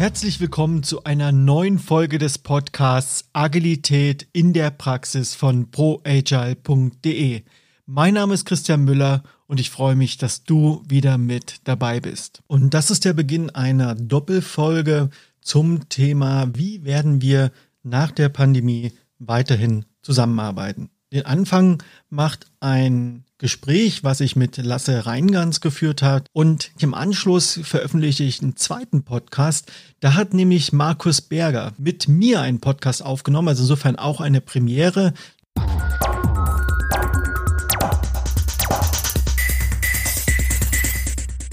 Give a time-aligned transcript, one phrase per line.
[0.00, 7.42] Herzlich willkommen zu einer neuen Folge des Podcasts Agilität in der Praxis von proagile.de.
[7.84, 12.42] Mein Name ist Christian Müller und ich freue mich, dass du wieder mit dabei bist.
[12.46, 15.10] Und das ist der Beginn einer Doppelfolge
[15.42, 20.88] zum Thema, wie werden wir nach der Pandemie weiterhin zusammenarbeiten.
[21.12, 26.28] Den Anfang macht ein Gespräch, was ich mit Lasse Reingans geführt hat.
[26.32, 29.72] Und im Anschluss veröffentliche ich einen zweiten Podcast.
[29.98, 35.12] Da hat nämlich Markus Berger mit mir einen Podcast aufgenommen, also insofern auch eine Premiere.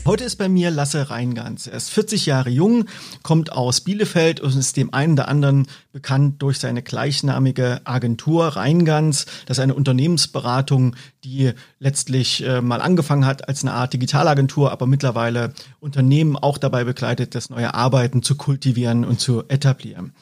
[0.07, 1.67] Heute ist bei mir Lasse Reingans.
[1.67, 2.85] Er ist 40 Jahre jung,
[3.23, 9.25] kommt aus Bielefeld und ist dem einen oder anderen bekannt durch seine gleichnamige Agentur Reingans.
[9.47, 14.87] Das ist eine Unternehmensberatung, die letztlich äh, mal angefangen hat als eine Art Digitalagentur, aber
[14.87, 15.51] mittlerweile
[15.81, 20.13] Unternehmen auch dabei begleitet, das neue Arbeiten zu kultivieren und zu etablieren.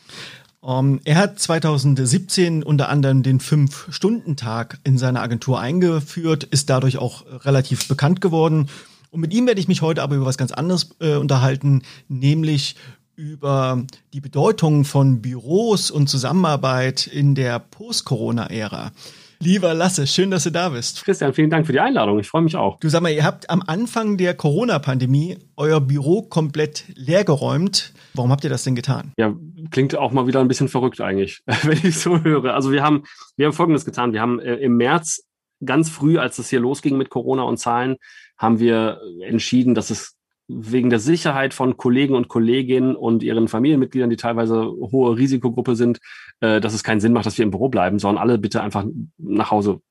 [0.62, 6.98] Um, ähm, er hat 2017 unter anderem den Fünf-Stunden-Tag in seiner Agentur eingeführt, ist dadurch
[6.98, 8.68] auch relativ bekannt geworden
[9.16, 12.76] und mit ihm werde ich mich heute aber über was ganz anderes äh, unterhalten, nämlich
[13.16, 18.92] über die Bedeutung von Büros und Zusammenarbeit in der Post-Corona-Ära.
[19.40, 21.06] Lieber Lasse, schön, dass du da bist.
[21.06, 22.20] Christian, vielen Dank für die Einladung.
[22.20, 22.78] Ich freue mich auch.
[22.82, 27.94] Du sag mal, ihr habt am Anfang der Corona-Pandemie euer Büro komplett leergeräumt.
[28.16, 29.14] Warum habt ihr das denn getan?
[29.18, 29.34] Ja,
[29.72, 32.54] klingt auch mal wieder ein bisschen verrückt eigentlich, wenn ich so höre.
[32.54, 33.04] Also wir haben,
[33.38, 34.12] wir haben Folgendes getan.
[34.12, 35.24] Wir haben äh, im März
[35.64, 37.96] ganz früh, als es hier losging mit Corona und Zahlen,
[38.38, 40.16] haben wir entschieden, dass es
[40.48, 46.00] wegen der Sicherheit von Kollegen und Kolleginnen und ihren Familienmitgliedern, die teilweise hohe Risikogruppe sind,
[46.40, 48.86] äh, dass es keinen Sinn macht, dass wir im Büro bleiben, sondern alle bitte einfach
[49.18, 49.82] nach Hause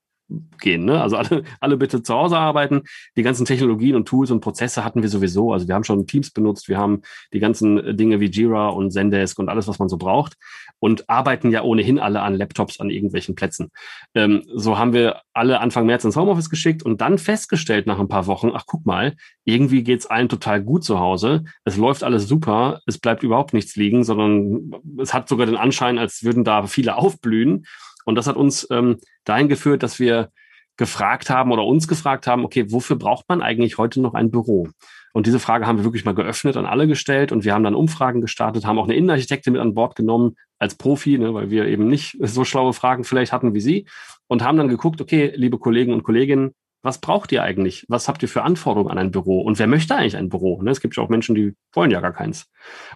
[0.58, 0.84] gehen.
[0.84, 1.00] Ne?
[1.00, 2.82] Also alle, alle bitte zu Hause arbeiten.
[3.16, 5.52] Die ganzen Technologien und Tools und Prozesse hatten wir sowieso.
[5.52, 7.02] Also wir haben schon Teams benutzt, wir haben
[7.32, 10.34] die ganzen Dinge wie Jira und Zendesk und alles, was man so braucht
[10.78, 13.70] und arbeiten ja ohnehin alle an Laptops an irgendwelchen Plätzen.
[14.14, 18.08] Ähm, so haben wir alle Anfang März ins Homeoffice geschickt und dann festgestellt nach ein
[18.08, 19.14] paar Wochen, ach guck mal,
[19.44, 21.44] irgendwie geht's allen total gut zu Hause.
[21.64, 25.98] Es läuft alles super, es bleibt überhaupt nichts liegen, sondern es hat sogar den Anschein,
[25.98, 27.66] als würden da viele aufblühen.
[28.04, 30.30] Und das hat uns ähm, dahin geführt, dass wir
[30.76, 34.68] gefragt haben oder uns gefragt haben, okay, wofür braucht man eigentlich heute noch ein Büro?
[35.12, 37.76] Und diese Frage haben wir wirklich mal geöffnet an alle gestellt und wir haben dann
[37.76, 41.66] Umfragen gestartet, haben auch eine Innenarchitektin mit an Bord genommen als Profi, ne, weil wir
[41.66, 43.86] eben nicht so schlaue Fragen vielleicht hatten wie sie
[44.26, 46.52] und haben dann geguckt, okay, liebe Kollegen und Kolleginnen,
[46.82, 47.86] was braucht ihr eigentlich?
[47.88, 49.40] Was habt ihr für Anforderungen an ein Büro?
[49.40, 50.60] Und wer möchte eigentlich ein Büro?
[50.60, 52.50] Ne, es gibt ja auch Menschen, die wollen ja gar keins.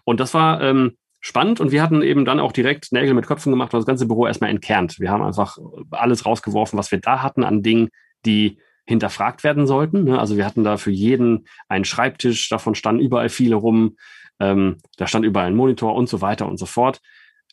[0.05, 3.51] Und das war ähm, spannend und wir hatten eben dann auch direkt Nägel mit Köpfen
[3.51, 5.01] gemacht und das ganze Büro erstmal entkernt.
[5.01, 5.59] Wir haben einfach
[5.91, 7.89] alles rausgeworfen, was wir da hatten an Dingen,
[8.25, 10.05] die hinterfragt werden sollten.
[10.05, 10.19] Ne?
[10.19, 13.97] Also wir hatten da für jeden einen Schreibtisch, davon standen überall viele rum,
[14.41, 17.01] ähm, da stand überall ein Monitor und so weiter und so fort.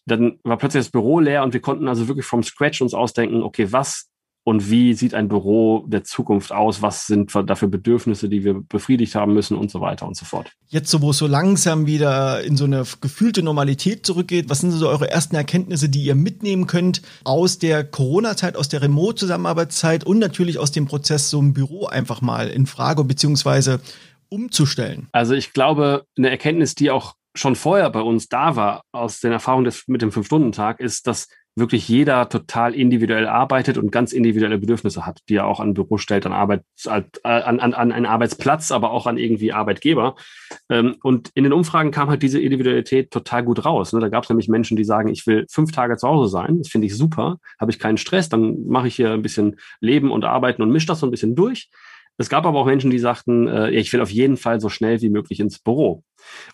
[0.05, 3.41] Dann war plötzlich das Büro leer und wir konnten also wirklich vom Scratch uns ausdenken,
[3.41, 4.09] okay, was
[4.47, 6.83] und wie sieht ein Büro der Zukunft aus?
[6.83, 10.51] Was sind dafür Bedürfnisse, die wir befriedigt haben müssen und so weiter und so fort.
[10.67, 14.69] Jetzt, so wo es so langsam wieder in so eine gefühlte Normalität zurückgeht, was sind
[14.69, 20.19] so eure ersten Erkenntnisse, die ihr mitnehmen könnt aus der Corona-Zeit, aus der Remote-Zusammenarbeitszeit und
[20.19, 23.81] natürlich aus dem Prozess, so ein Büro einfach mal in Frage beziehungsweise
[24.29, 25.07] umzustellen?
[25.11, 29.31] Also ich glaube, eine Erkenntnis, die auch schon vorher bei uns da war, aus den
[29.31, 34.57] Erfahrungen des, mit dem Fünf-Stunden-Tag, ist, dass wirklich jeder total individuell arbeitet und ganz individuelle
[34.57, 38.71] Bedürfnisse hat, die er auch an Büro stellt, an Arbeit, an, an, an einen Arbeitsplatz,
[38.71, 40.15] aber auch an irgendwie Arbeitgeber.
[40.69, 43.93] Ähm, und in den Umfragen kam halt diese Individualität total gut raus.
[43.93, 44.01] Ne?
[44.01, 46.67] Da gab es nämlich Menschen, die sagen, ich will fünf Tage zu Hause sein, das
[46.67, 50.25] finde ich super, habe ich keinen Stress, dann mache ich hier ein bisschen Leben und
[50.25, 51.69] Arbeiten und mische das so ein bisschen durch.
[52.17, 55.01] Es gab aber auch Menschen, die sagten, äh, ich will auf jeden Fall so schnell
[55.01, 56.03] wie möglich ins Büro.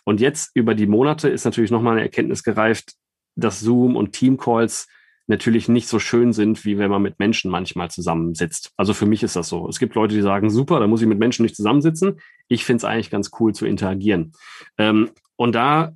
[0.03, 2.93] Und jetzt über die Monate ist natürlich nochmal eine Erkenntnis gereift,
[3.35, 4.87] dass Zoom und Teamcalls
[5.27, 8.71] natürlich nicht so schön sind, wie wenn man mit Menschen manchmal zusammensitzt.
[8.77, 9.67] Also für mich ist das so.
[9.67, 12.19] Es gibt Leute, die sagen, super, da muss ich mit Menschen nicht zusammensitzen.
[12.47, 14.33] Ich finde es eigentlich ganz cool zu interagieren.
[14.77, 15.93] Ähm, und da,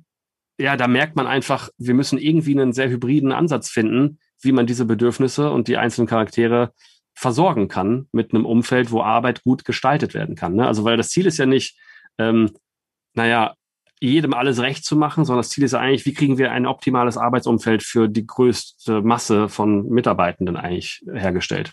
[0.58, 4.66] ja, da merkt man einfach, wir müssen irgendwie einen sehr hybriden Ansatz finden, wie man
[4.66, 6.72] diese Bedürfnisse und die einzelnen Charaktere
[7.14, 10.54] versorgen kann mit einem Umfeld, wo Arbeit gut gestaltet werden kann.
[10.54, 10.66] Ne?
[10.66, 11.78] Also weil das Ziel ist ja nicht,
[12.18, 12.50] ähm,
[13.14, 13.54] naja,
[14.00, 16.66] jedem alles recht zu machen, sondern das Ziel ist ja eigentlich, wie kriegen wir ein
[16.66, 21.72] optimales Arbeitsumfeld für die größte Masse von Mitarbeitenden eigentlich hergestellt.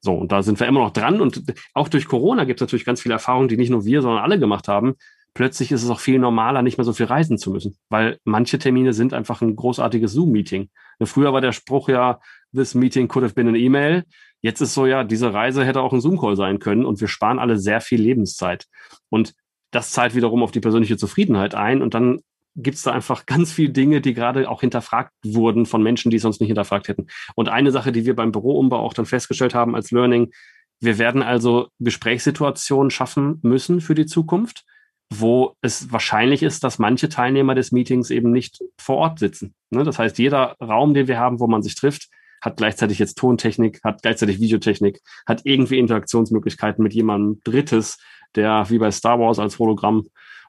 [0.00, 1.20] So, und da sind wir immer noch dran.
[1.20, 1.42] Und
[1.74, 4.38] auch durch Corona gibt es natürlich ganz viele Erfahrungen, die nicht nur wir, sondern alle
[4.38, 4.94] gemacht haben.
[5.34, 8.58] Plötzlich ist es auch viel normaler, nicht mehr so viel reisen zu müssen, weil manche
[8.58, 10.70] Termine sind einfach ein großartiges Zoom-Meeting.
[11.02, 12.20] Früher war der Spruch ja,
[12.54, 14.04] this meeting could have been an email.
[14.40, 17.38] Jetzt ist so ja, diese Reise hätte auch ein Zoom-Call sein können und wir sparen
[17.38, 18.66] alle sehr viel Lebenszeit.
[19.10, 19.34] Und
[19.70, 22.20] das zahlt wiederum auf die persönliche Zufriedenheit ein und dann
[22.56, 26.18] gibt es da einfach ganz viele Dinge, die gerade auch hinterfragt wurden von Menschen, die
[26.18, 27.06] sonst nicht hinterfragt hätten.
[27.36, 30.32] Und eine Sache, die wir beim Büroumbau auch dann festgestellt haben als Learning,
[30.80, 34.64] wir werden also Gesprächssituationen schaffen müssen für die Zukunft,
[35.10, 39.54] wo es wahrscheinlich ist, dass manche Teilnehmer des Meetings eben nicht vor Ort sitzen.
[39.70, 39.84] Ne?
[39.84, 42.08] Das heißt, jeder Raum, den wir haben, wo man sich trifft,
[42.40, 47.98] hat gleichzeitig jetzt Tontechnik, hat gleichzeitig Videotechnik, hat irgendwie Interaktionsmöglichkeiten mit jemandem Drittes,
[48.34, 50.06] der wie bei Star Wars als Hologramm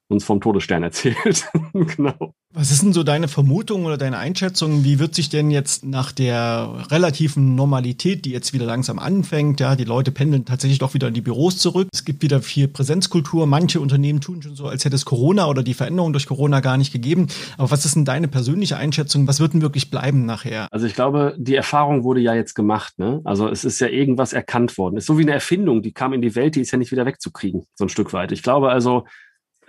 [0.09, 1.47] uns vom Todesstern erzählt.
[1.73, 2.33] genau.
[2.51, 4.83] Was ist denn so deine Vermutung oder deine Einschätzung?
[4.83, 9.75] Wie wird sich denn jetzt nach der relativen Normalität, die jetzt wieder langsam anfängt, ja,
[9.75, 11.89] die Leute pendeln tatsächlich doch wieder in die Büros zurück.
[11.93, 13.45] Es gibt wieder viel Präsenzkultur.
[13.45, 16.77] Manche Unternehmen tun schon so, als hätte es Corona oder die Veränderung durch Corona gar
[16.77, 17.27] nicht gegeben.
[17.59, 19.27] Aber was ist denn deine persönliche Einschätzung?
[19.27, 20.67] Was wird denn wirklich bleiben nachher?
[20.71, 22.97] Also ich glaube, die Erfahrung wurde ja jetzt gemacht.
[22.97, 23.21] Ne?
[23.25, 24.97] Also es ist ja irgendwas erkannt worden.
[24.97, 26.91] Es ist so wie eine Erfindung, die kam in die Welt, die ist ja nicht
[26.91, 28.31] wieder wegzukriegen, so ein Stück weit.
[28.31, 29.05] Ich glaube also,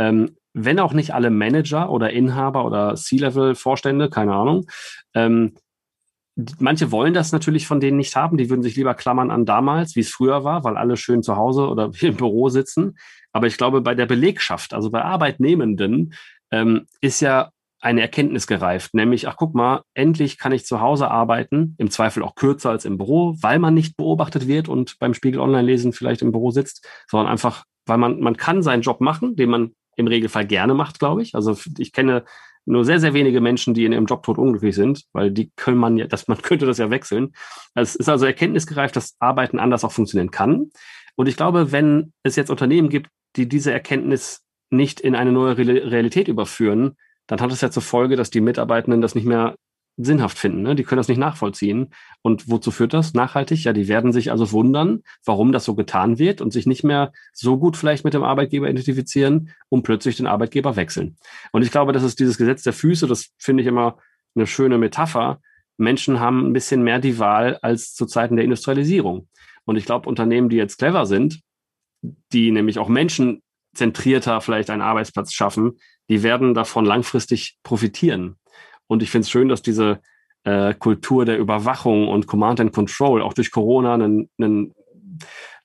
[0.01, 4.67] ähm, wenn auch nicht alle Manager oder Inhaber oder C-Level-Vorstände, keine Ahnung,
[5.15, 5.55] ähm,
[6.59, 8.39] manche wollen das natürlich von denen nicht haben.
[8.39, 11.37] Die würden sich lieber klammern an damals, wie es früher war, weil alle schön zu
[11.37, 12.97] Hause oder im Büro sitzen.
[13.33, 16.15] Aber ich glaube, bei der Belegschaft, also bei Arbeitnehmenden,
[16.51, 17.51] ähm, ist ja
[17.83, 22.23] eine Erkenntnis gereift, nämlich, ach guck mal, endlich kann ich zu Hause arbeiten, im Zweifel
[22.23, 25.95] auch kürzer als im Büro, weil man nicht beobachtet wird und beim Spiegel Online lesen
[25.95, 29.73] vielleicht im Büro sitzt, sondern einfach, weil man, man kann seinen Job machen, den man
[30.01, 31.35] im Regelfall gerne macht, glaube ich.
[31.35, 32.25] Also ich kenne
[32.67, 35.79] nur sehr, sehr wenige Menschen, die in ihrem Job tot unglücklich sind, weil die können
[35.79, 37.33] man ja, dass man könnte das ja wechseln.
[37.75, 40.71] Es ist also erkenntnisgereift, dass Arbeiten anders auch funktionieren kann.
[41.17, 45.57] Und ich glaube, wenn es jetzt Unternehmen gibt, die diese Erkenntnis nicht in eine neue
[45.57, 49.55] Realität überführen, dann hat es ja zur Folge, dass die Mitarbeitenden das nicht mehr
[50.05, 50.63] sinnhaft finden.
[50.63, 50.75] Ne?
[50.75, 51.89] Die können das nicht nachvollziehen.
[52.23, 53.65] Und wozu führt das nachhaltig?
[53.65, 57.13] Ja, die werden sich also wundern, warum das so getan wird und sich nicht mehr
[57.33, 61.17] so gut vielleicht mit dem Arbeitgeber identifizieren und plötzlich den Arbeitgeber wechseln.
[61.53, 63.99] Und ich glaube, das ist dieses Gesetz der Füße, das finde ich immer
[64.35, 65.41] eine schöne Metapher.
[65.77, 69.29] Menschen haben ein bisschen mehr die Wahl als zu Zeiten der Industrialisierung.
[69.65, 71.41] Und ich glaube, Unternehmen, die jetzt clever sind,
[72.33, 78.37] die nämlich auch menschenzentrierter vielleicht einen Arbeitsplatz schaffen, die werden davon langfristig profitieren.
[78.91, 80.01] Und ich finde es schön, dass diese
[80.43, 84.75] äh, Kultur der Überwachung und Command and Control auch durch Corona einen, einen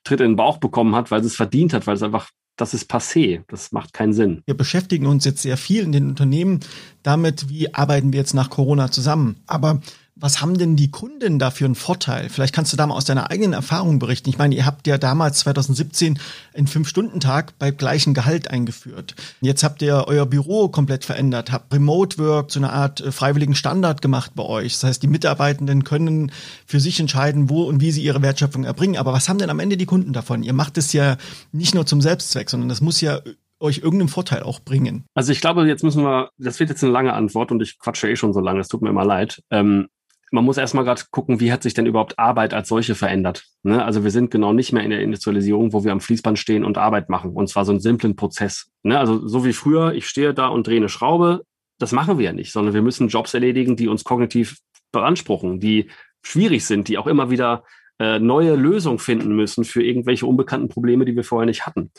[0.04, 2.88] Tritt in den Bauch bekommen hat, weil es verdient hat, weil es einfach das ist
[2.90, 3.42] passé.
[3.48, 4.42] Das macht keinen Sinn.
[4.46, 6.60] Wir beschäftigen uns jetzt sehr viel in den Unternehmen
[7.02, 9.42] damit, wie arbeiten wir jetzt nach Corona zusammen.
[9.46, 9.80] Aber
[10.18, 12.30] was haben denn die Kunden da für einen Vorteil?
[12.30, 14.30] Vielleicht kannst du da mal aus deiner eigenen Erfahrung berichten.
[14.30, 16.18] Ich meine, ihr habt ja damals 2017
[16.54, 19.14] einen Fünf-Stunden-Tag bei gleichem Gehalt eingeführt.
[19.42, 23.54] Jetzt habt ihr euer Büro komplett verändert, habt Remote Work zu einer Art äh, freiwilligen
[23.54, 24.72] Standard gemacht bei euch.
[24.72, 26.32] Das heißt, die Mitarbeitenden können
[26.64, 28.96] für sich entscheiden, wo und wie sie ihre Wertschöpfung erbringen.
[28.96, 30.42] Aber was haben denn am Ende die Kunden davon?
[30.42, 31.18] Ihr macht es ja
[31.52, 33.20] nicht nur zum Selbstzweck, sondern das muss ja
[33.60, 35.04] euch irgendeinen Vorteil auch bringen?
[35.14, 38.08] Also ich glaube, jetzt müssen wir, das wird jetzt eine lange Antwort und ich quatsche
[38.08, 39.42] eh schon so lange, es tut mir immer leid.
[39.50, 39.88] Ähm,
[40.32, 43.44] man muss erstmal gerade gucken, wie hat sich denn überhaupt Arbeit als solche verändert.
[43.62, 43.84] Ne?
[43.84, 46.78] Also wir sind genau nicht mehr in der Industrialisierung, wo wir am Fließband stehen und
[46.78, 47.32] Arbeit machen.
[47.32, 48.70] Und zwar so einen simplen Prozess.
[48.82, 48.98] Ne?
[48.98, 51.42] Also so wie früher, ich stehe da und drehe eine Schraube,
[51.78, 54.58] das machen wir ja nicht, sondern wir müssen Jobs erledigen, die uns kognitiv
[54.92, 55.90] beanspruchen, die
[56.22, 57.64] schwierig sind, die auch immer wieder
[57.98, 61.92] äh, neue Lösungen finden müssen für irgendwelche unbekannten Probleme, die wir vorher nicht hatten.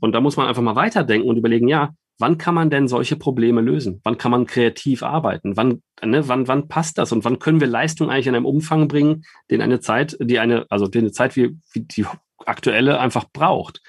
[0.00, 3.16] Und da muss man einfach mal weiterdenken und überlegen, ja, wann kann man denn solche
[3.16, 4.00] Probleme lösen?
[4.04, 5.56] Wann kann man kreativ arbeiten?
[5.56, 7.12] Wann, ne, wann, wann passt das?
[7.12, 10.66] Und wann können wir Leistung eigentlich in einem Umfang bringen, den eine Zeit, die eine,
[10.68, 12.06] also den eine Zeit wie, wie die
[12.44, 13.80] aktuelle einfach braucht?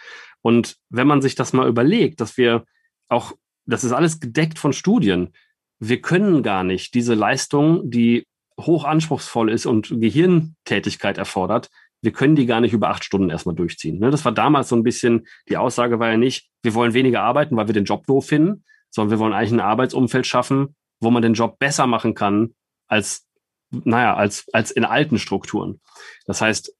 [0.41, 2.65] Und wenn man sich das mal überlegt, dass wir
[3.09, 3.33] auch,
[3.65, 5.33] das ist alles gedeckt von Studien.
[5.79, 8.25] Wir können gar nicht diese Leistung, die
[8.59, 11.69] hoch anspruchsvoll ist und Gehirntätigkeit erfordert,
[12.01, 13.99] wir können die gar nicht über acht Stunden erstmal durchziehen.
[13.99, 14.11] Ne?
[14.11, 17.55] Das war damals so ein bisschen, die Aussage war ja nicht, wir wollen weniger arbeiten,
[17.57, 21.21] weil wir den Job doof finden, sondern wir wollen eigentlich ein Arbeitsumfeld schaffen, wo man
[21.21, 22.55] den Job besser machen kann
[22.87, 23.27] als,
[23.71, 25.81] naja, als, als in alten Strukturen.
[26.25, 26.73] Das heißt,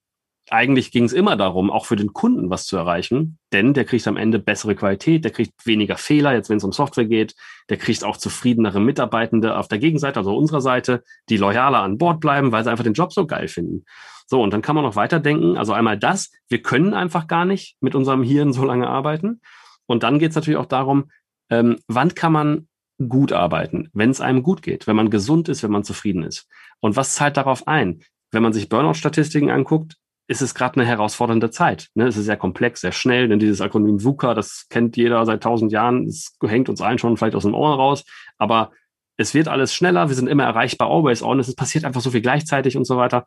[0.52, 4.08] eigentlich ging es immer darum, auch für den Kunden was zu erreichen, denn der kriegt
[4.08, 7.36] am Ende bessere Qualität, der kriegt weniger Fehler, jetzt wenn es um Software geht,
[7.70, 12.20] der kriegt auch zufriedenere Mitarbeitende auf der Gegenseite, also unserer Seite, die loyaler an Bord
[12.20, 13.86] bleiben, weil sie einfach den Job so geil finden.
[14.28, 15.58] So, und dann kann man noch weiterdenken.
[15.58, 19.42] Also einmal das, wir können einfach gar nicht mit unserem Hirn so lange arbeiten.
[19.88, 21.10] Und dann geht es natürlich auch darum,
[21.50, 22.68] ähm, wann kann man
[23.08, 26.48] gut arbeiten, wenn es einem gut geht, wenn man gesund ist, wenn man zufrieden ist.
[26.80, 28.02] Und was zahlt darauf ein?
[28.32, 29.96] Wenn man sich Burnout-Statistiken anguckt,
[30.30, 31.90] ist es gerade eine herausfordernde Zeit.
[31.96, 32.08] Ne?
[32.08, 35.72] Es ist sehr komplex, sehr schnell, denn dieses Akronym VUCA, das kennt jeder seit tausend
[35.72, 38.06] Jahren, es hängt uns allen schon vielleicht aus den Ohren raus,
[38.38, 38.72] aber
[39.18, 42.22] es wird alles schneller, wir sind immer erreichbar, always on, es passiert einfach so viel
[42.22, 43.26] gleichzeitig und so weiter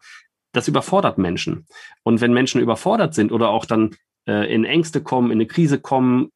[0.53, 1.67] das überfordert Menschen.
[2.05, 3.97] Und wenn Menschen überfordert sind oder auch dann
[4.29, 6.31] äh, in Ängste kommen, in eine Krise kommen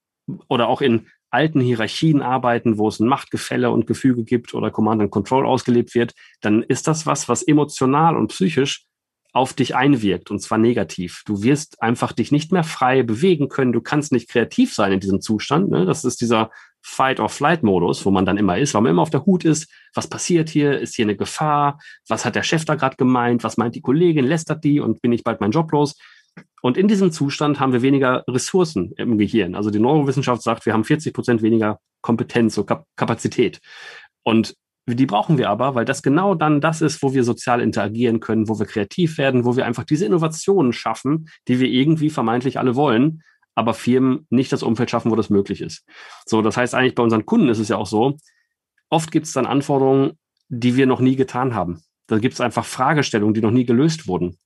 [0.48, 5.02] oder auch in alten Hierarchien arbeiten, wo es ein Machtgefälle und Gefüge gibt oder Command
[5.02, 8.86] and Control ausgelebt wird, dann ist das was, was emotional und psychisch
[9.36, 11.22] auf dich einwirkt und zwar negativ.
[11.26, 13.74] Du wirst einfach dich nicht mehr frei bewegen können.
[13.74, 15.70] Du kannst nicht kreativ sein in diesem Zustand.
[15.70, 15.84] Ne?
[15.84, 16.50] Das ist dieser
[16.80, 19.70] Fight-or-Flight-Modus, wo man dann immer ist, weil man immer auf der Hut ist.
[19.92, 20.80] Was passiert hier?
[20.80, 21.78] Ist hier eine Gefahr?
[22.08, 23.44] Was hat der Chef da gerade gemeint?
[23.44, 24.24] Was meint die Kollegin?
[24.24, 24.80] Lästert die?
[24.80, 25.98] Und bin ich bald mein Job los?
[26.62, 29.54] Und in diesem Zustand haben wir weniger Ressourcen im Gehirn.
[29.54, 33.60] Also die Neurowissenschaft sagt, wir haben 40 Prozent weniger Kompetenz und Kapazität.
[34.22, 34.54] Und
[34.94, 38.48] die brauchen wir aber, weil das genau dann das ist, wo wir sozial interagieren können,
[38.48, 42.76] wo wir kreativ werden, wo wir einfach diese Innovationen schaffen, die wir irgendwie vermeintlich alle
[42.76, 43.22] wollen,
[43.56, 45.84] aber Firmen nicht das Umfeld schaffen, wo das möglich ist.
[46.24, 48.16] So, das heißt eigentlich bei unseren Kunden ist es ja auch so,
[48.88, 50.12] oft gibt es dann Anforderungen,
[50.48, 51.82] die wir noch nie getan haben.
[52.06, 54.38] Da gibt es einfach Fragestellungen, die noch nie gelöst wurden.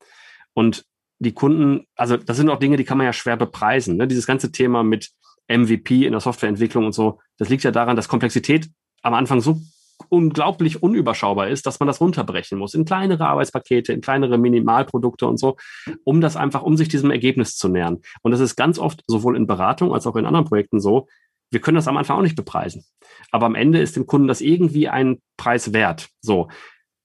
[0.55, 0.87] Und
[1.19, 3.97] die Kunden, also das sind auch Dinge, die kann man ja schwer bepreisen.
[3.97, 4.09] Ne?
[4.09, 5.11] Dieses ganze Thema mit
[5.49, 8.71] MVP in der Softwareentwicklung und so, das liegt ja daran, dass Komplexität
[9.03, 9.61] am Anfang so
[10.09, 15.39] unglaublich unüberschaubar ist, dass man das runterbrechen muss in kleinere Arbeitspakete, in kleinere Minimalprodukte und
[15.39, 15.57] so,
[16.05, 17.99] um das einfach, um sich diesem Ergebnis zu nähern.
[18.23, 21.07] Und das ist ganz oft sowohl in Beratung als auch in anderen Projekten so.
[21.51, 22.85] Wir können das am Anfang auch nicht bepreisen.
[23.31, 26.09] Aber am Ende ist dem Kunden das irgendwie ein Preis wert.
[26.21, 26.49] So.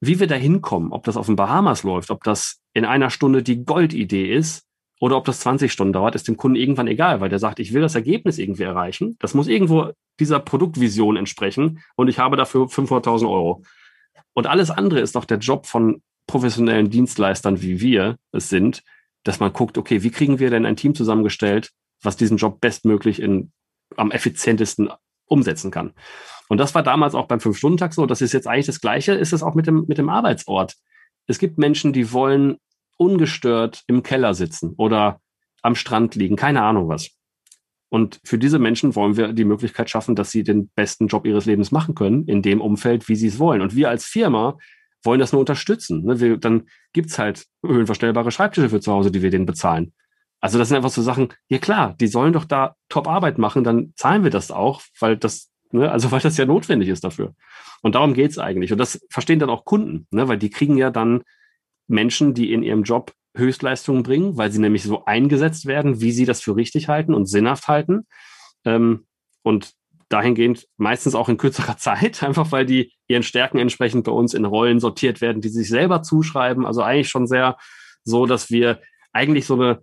[0.01, 3.41] Wie wir da hinkommen, ob das auf den Bahamas läuft, ob das in einer Stunde
[3.41, 4.64] die Goldidee ist,
[4.99, 7.73] oder ob das 20 Stunden dauert, ist dem Kunden irgendwann egal, weil der sagt, ich
[7.73, 9.17] will das Ergebnis irgendwie erreichen.
[9.19, 13.63] Das muss irgendwo dieser Produktvision entsprechen und ich habe dafür 500.000 Euro.
[14.33, 18.83] Und alles andere ist doch der Job von professionellen Dienstleistern, wie wir es sind,
[19.23, 21.71] dass man guckt, okay, wie kriegen wir denn ein Team zusammengestellt,
[22.01, 23.51] was diesen Job bestmöglich in,
[23.97, 24.89] am effizientesten
[25.27, 25.93] umsetzen kann.
[26.47, 28.05] Und das war damals auch beim Fünf-Stunden-Tag so.
[28.05, 30.75] Das ist jetzt eigentlich das Gleiche, ist es auch mit dem, mit dem Arbeitsort.
[31.27, 32.57] Es gibt Menschen, die wollen
[32.97, 35.19] ungestört im Keller sitzen oder
[35.61, 37.11] am Strand liegen, keine Ahnung was.
[37.89, 41.45] Und für diese Menschen wollen wir die Möglichkeit schaffen, dass sie den besten Job ihres
[41.45, 43.61] Lebens machen können, in dem Umfeld, wie sie es wollen.
[43.61, 44.57] Und wir als Firma
[45.03, 46.03] wollen das nur unterstützen.
[46.03, 46.19] Ne?
[46.19, 49.93] Wir, dann gibt's halt höhenverstellbare Schreibtische für zu Hause, die wir denen bezahlen.
[50.41, 53.93] Also das sind einfach so Sachen, ja klar, die sollen doch da Top-Arbeit machen, dann
[53.95, 57.33] zahlen wir das auch, weil das, ne, also weil das ja notwendig ist dafür.
[57.81, 58.71] Und darum geht's eigentlich.
[58.71, 61.23] Und das verstehen dann auch Kunden, ne, weil die kriegen ja dann
[61.87, 66.25] Menschen, die in ihrem Job Höchstleistungen bringen, weil sie nämlich so eingesetzt werden, wie sie
[66.25, 68.07] das für richtig halten und sinnhaft halten.
[68.63, 69.05] Ähm,
[69.43, 69.73] und
[70.09, 74.45] dahingehend meistens auch in kürzerer Zeit, einfach weil die ihren Stärken entsprechend bei uns in
[74.45, 76.65] Rollen sortiert werden, die sich selber zuschreiben.
[76.65, 77.57] Also eigentlich schon sehr
[78.03, 78.81] so, dass wir
[79.13, 79.81] eigentlich so eine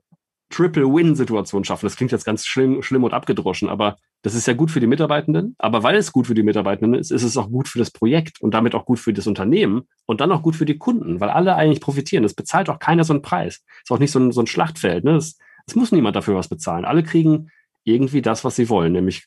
[0.52, 1.86] Triple-Win-Situation schaffen.
[1.86, 4.86] Das klingt jetzt ganz schlimm, schlimm und abgedroschen, aber das ist ja gut für die
[4.86, 5.56] Mitarbeitenden.
[5.58, 8.40] Aber weil es gut für die Mitarbeitenden ist, ist es auch gut für das Projekt
[8.40, 11.30] und damit auch gut für das Unternehmen und dann auch gut für die Kunden, weil
[11.30, 12.22] alle eigentlich profitieren.
[12.24, 13.62] Es bezahlt auch keiner so einen Preis.
[13.76, 15.04] Es ist auch nicht so ein, so ein Schlachtfeld.
[15.04, 15.16] Ne?
[15.16, 16.84] Es, es muss niemand dafür was bezahlen.
[16.84, 17.50] Alle kriegen
[17.84, 19.26] irgendwie das, was sie wollen, nämlich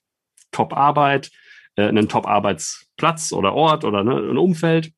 [0.51, 1.31] Top-Arbeit,
[1.75, 4.91] äh, einen Top-Arbeitsplatz oder Ort oder ne, ein Umfeld.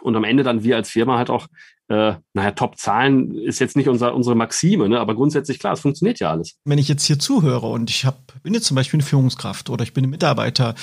[0.00, 1.48] Und am Ende dann wir als Firma halt auch
[1.88, 5.00] äh, naja, Top-Zahlen ist jetzt nicht unser, unsere Maxime, ne?
[5.00, 6.56] aber grundsätzlich klar, es funktioniert ja alles.
[6.64, 9.82] Wenn ich jetzt hier zuhöre und ich hab, bin jetzt zum Beispiel eine Führungskraft oder
[9.82, 10.74] ich bin ein Mitarbeiter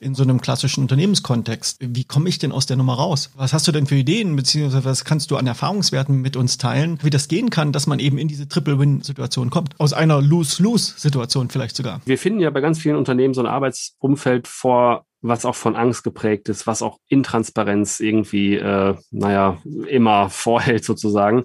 [0.00, 3.30] in so einem klassischen Unternehmenskontext, wie komme ich denn aus der Nummer raus?
[3.36, 6.98] Was hast du denn für Ideen, beziehungsweise was kannst du an Erfahrungswerten mit uns teilen,
[7.02, 9.78] wie das gehen kann, dass man eben in diese Triple-Win-Situation kommt?
[9.78, 12.00] Aus einer Lose-Lose-Situation vielleicht sogar.
[12.06, 16.04] Wir finden ja bei ganz vielen Unternehmen so ein Arbeitsumfeld vor, was auch von Angst
[16.04, 21.44] geprägt ist, was auch Intransparenz irgendwie, äh, naja, immer vorhält sozusagen.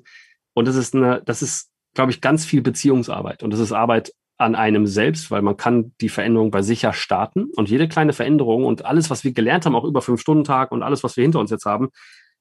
[0.53, 3.41] Und das ist eine, das ist, glaube ich, ganz viel Beziehungsarbeit.
[3.41, 6.91] Und das ist Arbeit an einem selbst, weil man kann die Veränderung bei sich ja
[6.91, 7.51] starten.
[7.55, 11.03] Und jede kleine Veränderung und alles, was wir gelernt haben, auch über Fünf-Stunden-Tag und alles,
[11.05, 11.89] was wir hinter uns jetzt haben,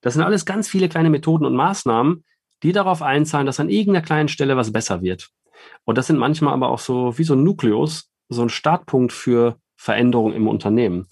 [0.01, 2.25] das sind alles ganz viele kleine Methoden und Maßnahmen,
[2.65, 5.29] die darauf einzahlen, dass an irgendeiner kleinen Stelle was besser wird.
[5.85, 9.57] Und das sind manchmal aber auch so wie so ein Nukleus, so ein Startpunkt für
[9.79, 11.07] Veränderung im Unternehmen.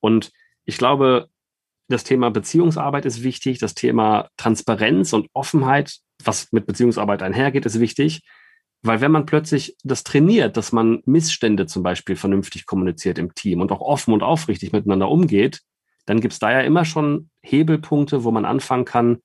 [0.00, 0.32] Und
[0.64, 1.28] ich glaube,
[1.88, 7.80] das Thema Beziehungsarbeit ist wichtig, das Thema Transparenz und Offenheit, was mit Beziehungsarbeit einhergeht, ist
[7.80, 8.22] wichtig.
[8.84, 13.60] Weil wenn man plötzlich das trainiert, dass man Missstände zum Beispiel vernünftig kommuniziert im Team
[13.60, 15.60] und auch offen und aufrichtig miteinander umgeht,
[16.06, 19.18] dann gibt es da ja immer schon Hebelpunkte, wo man anfangen kann,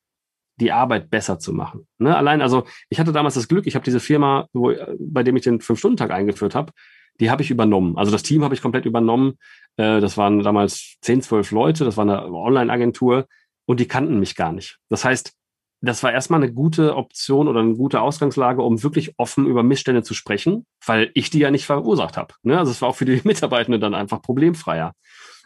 [0.60, 1.88] die Arbeit besser zu machen.
[1.98, 2.16] Ne?
[2.16, 5.44] Allein, also ich hatte damals das Glück, ich habe diese Firma, wo, bei dem ich
[5.44, 6.72] den Fünf-Stunden-Tag eingeführt habe,
[7.20, 7.98] die habe ich übernommen.
[7.98, 9.38] Also das Team habe ich komplett übernommen.
[9.78, 13.28] Äh, das waren damals zehn, zwölf Leute, das war eine Online-Agentur
[13.66, 14.78] und die kannten mich gar nicht.
[14.90, 15.34] Das heißt,
[15.82, 20.02] das war erstmal eine gute Option oder eine gute Ausgangslage, um wirklich offen über Missstände
[20.02, 22.34] zu sprechen, weil ich die ja nicht verursacht habe.
[22.42, 22.58] Ne?
[22.58, 24.94] Also es war auch für die Mitarbeitenden dann einfach problemfreier.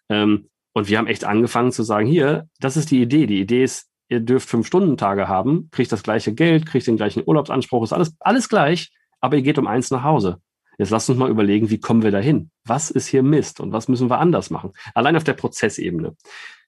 [0.10, 3.28] Ähm, und wir haben echt angefangen zu sagen, hier, das ist die Idee.
[3.28, 6.96] Die Idee ist, ihr dürft fünf Stunden Tage haben, kriegt das gleiche Geld, kriegt den
[6.96, 10.40] gleichen Urlaubsanspruch, ist alles, alles gleich, aber ihr geht um eins nach Hause.
[10.78, 12.50] Jetzt lasst uns mal überlegen, wie kommen wir dahin?
[12.66, 14.72] Was ist hier Mist und was müssen wir anders machen?
[14.94, 16.16] Allein auf der Prozessebene.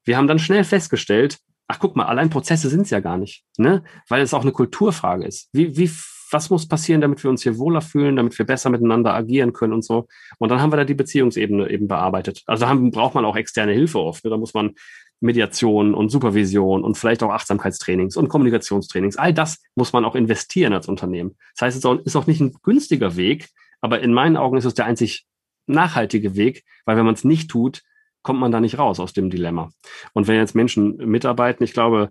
[0.04, 3.44] Wir haben dann schnell festgestellt, ach guck mal, allein Prozesse sind es ja gar nicht,
[3.58, 3.84] ne?
[4.10, 5.50] Weil es auch eine Kulturfrage ist.
[5.54, 5.90] Wie, wie,
[6.32, 9.74] was muss passieren, damit wir uns hier wohler fühlen, damit wir besser miteinander agieren können
[9.74, 10.08] und so.
[10.40, 12.44] Und dann haben wir da die Beziehungsebene eben bearbeitet.
[12.48, 14.24] Also haben, braucht man auch externe Hilfe oft.
[14.24, 14.32] Ne?
[14.32, 14.74] Da muss man
[15.22, 19.16] Mediation und Supervision und vielleicht auch Achtsamkeitstrainings und Kommunikationstrainings.
[19.16, 21.38] All das muss man auch investieren als Unternehmen.
[21.56, 23.50] Das heißt, es ist auch nicht ein günstiger Weg,
[23.84, 25.25] aber in meinen Augen ist es der einzig
[25.68, 27.84] nachhaltige Weg, weil wenn man es nicht tut,
[28.22, 29.72] kommt man da nicht raus aus dem Dilemma.
[30.13, 32.10] Und wenn jetzt Menschen mitarbeiten, ich glaube,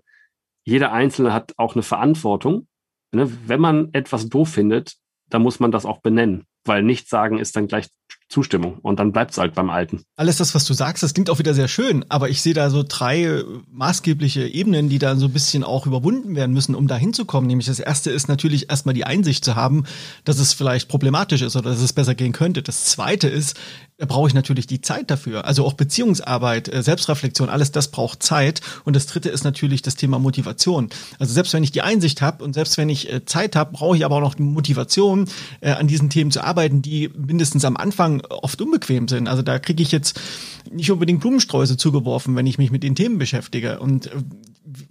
[0.63, 2.67] jeder Einzelne hat auch eine Verantwortung.
[3.11, 3.31] Ne?
[3.47, 4.95] Wenn man etwas doof findet,
[5.29, 7.87] dann muss man das auch benennen weil nichts sagen ist dann gleich
[8.29, 10.01] Zustimmung und dann bleibt es halt beim Alten.
[10.15, 12.69] Alles das, was du sagst, das klingt auch wieder sehr schön, aber ich sehe da
[12.69, 16.87] so drei äh, maßgebliche Ebenen, die dann so ein bisschen auch überwunden werden müssen, um
[16.87, 17.47] da hinzukommen.
[17.47, 19.85] Nämlich das erste ist natürlich erstmal die Einsicht zu haben,
[20.23, 22.63] dass es vielleicht problematisch ist oder dass es besser gehen könnte.
[22.63, 23.59] Das zweite ist,
[23.97, 25.45] da brauche ich natürlich die Zeit dafür.
[25.45, 28.61] Also auch Beziehungsarbeit, äh, Selbstreflexion, alles das braucht Zeit.
[28.83, 30.89] Und das dritte ist natürlich das Thema Motivation.
[31.19, 33.95] Also selbst wenn ich die Einsicht habe und selbst wenn ich äh, Zeit habe, brauche
[33.95, 35.27] ich aber auch noch Motivation,
[35.61, 39.27] an diesen Themen zu arbeiten, die mindestens am Anfang oft unbequem sind.
[39.27, 40.19] Also da kriege ich jetzt
[40.71, 43.79] nicht unbedingt Blumensträuße zugeworfen, wenn ich mich mit den Themen beschäftige.
[43.79, 44.11] Und äh,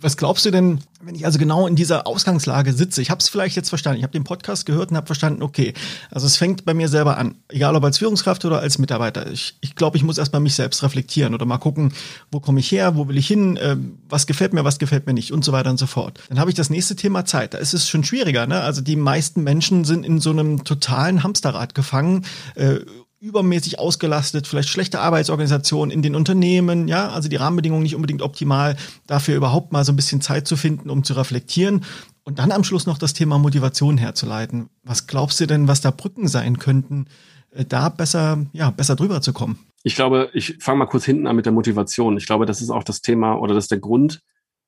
[0.00, 3.00] was glaubst du denn, wenn ich also genau in dieser Ausgangslage sitze?
[3.00, 3.98] Ich habe es vielleicht jetzt verstanden.
[3.98, 5.72] Ich habe den Podcast gehört und habe verstanden, okay,
[6.10, 9.30] also es fängt bei mir selber an, egal ob als Führungskraft oder als Mitarbeiter.
[9.30, 11.92] Ich, ich glaube, ich muss erstmal mich selbst reflektieren oder mal gucken,
[12.30, 13.76] wo komme ich her, wo will ich hin, äh,
[14.08, 16.20] was gefällt mir, was gefällt mir nicht und so weiter und so fort.
[16.28, 17.54] Dann habe ich das nächste Thema Zeit.
[17.54, 18.46] Da ist es schon schwieriger.
[18.46, 18.60] Ne?
[18.60, 22.26] Also die meisten Menschen sind in so einem totalen Hamsterrad gefangen.
[22.56, 22.80] Äh,
[23.22, 28.76] übermäßig ausgelastet, vielleicht schlechte Arbeitsorganisation in den Unternehmen, ja, also die Rahmenbedingungen nicht unbedingt optimal,
[29.06, 31.84] dafür überhaupt mal so ein bisschen Zeit zu finden, um zu reflektieren
[32.24, 34.70] und dann am Schluss noch das Thema Motivation herzuleiten.
[34.82, 37.06] Was glaubst du denn, was da Brücken sein könnten,
[37.52, 39.60] äh, da besser, ja, besser drüber zu kommen?
[39.84, 42.16] Ich glaube, ich fange mal kurz hinten an mit der Motivation.
[42.16, 44.20] Ich glaube, das ist auch das Thema oder das ist der Grund,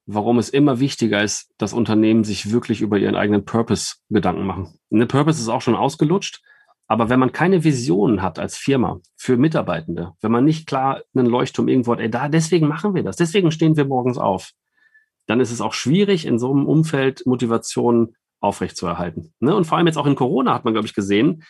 [0.07, 4.79] warum es immer wichtiger ist, dass Unternehmen sich wirklich über ihren eigenen Purpose Gedanken machen.
[4.93, 6.41] Eine Purpose ist auch schon ausgelutscht.
[6.87, 11.27] Aber wenn man keine Vision hat als Firma für Mitarbeitende, wenn man nicht klar einen
[11.27, 14.53] Leuchtturm irgendwo hat, ey, da, deswegen machen wir das, deswegen stehen wir morgens auf,
[15.27, 19.33] dann ist es auch schwierig, in so einem Umfeld Motivation aufrechtzuerhalten.
[19.41, 19.57] Ne?
[19.57, 21.45] Und vor allem jetzt auch in Corona hat man, glaube ich, gesehen,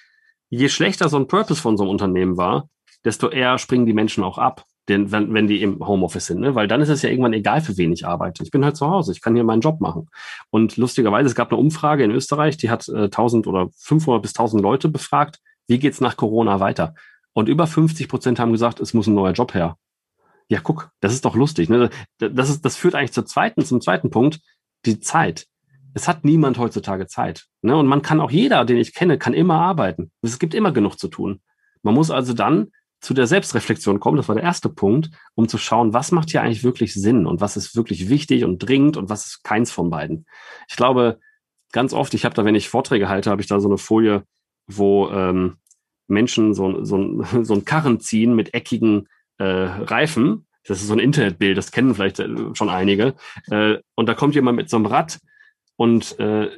[0.49, 2.69] je schlechter so ein Purpose von so einem Unternehmen war,
[3.05, 6.55] desto eher springen die Menschen auch ab denn, wenn, wenn die im Homeoffice sind, ne?
[6.55, 8.43] weil dann ist es ja irgendwann egal, für wen ich arbeite.
[8.43, 10.09] Ich bin halt zu Hause, ich kann hier meinen Job machen.
[10.51, 14.33] Und lustigerweise, es gab eine Umfrage in Österreich, die hat äh, 1000 oder 500 bis
[14.33, 16.95] 1000 Leute befragt, wie geht's nach Corona weiter?
[17.33, 19.77] Und über 50 Prozent haben gesagt, es muss ein neuer Job her.
[20.49, 21.71] Ja, guck, das ist doch lustig.
[21.71, 21.89] Ne?
[22.19, 24.41] Das, ist, das führt eigentlich zur zweiten, zum zweiten Punkt,
[24.85, 25.47] die Zeit.
[25.95, 27.47] Es hat niemand heutzutage Zeit.
[27.63, 27.77] Ne?
[27.77, 30.13] Und man kann auch jeder, den ich kenne, kann immer arbeiten.
[30.21, 31.41] Es gibt immer genug zu tun.
[31.83, 32.73] Man muss also dann
[33.05, 36.41] zu der Selbstreflexion kommen, das war der erste Punkt, um zu schauen, was macht hier
[36.41, 39.91] eigentlich wirklich Sinn und was ist wirklich wichtig und dringend und was ist keins von
[39.91, 40.27] beiden.
[40.69, 41.21] Ich glaube,
[41.71, 44.25] ganz oft, ich habe da, wenn ich Vorträge halte, habe ich da so eine Folie,
[44.67, 45.59] wo ähm,
[46.09, 50.47] Menschen so, so, so ein Karren ziehen mit eckigen äh, Reifen.
[50.67, 53.17] Das ist so ein Internetbild, das kennen vielleicht äh, schon einige.
[53.51, 55.19] Äh, und da kommt jemand mit so einem Rad
[55.77, 56.51] und äh,